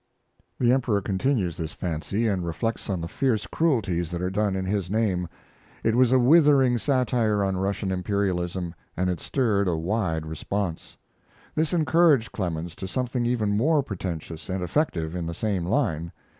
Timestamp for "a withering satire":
6.11-7.43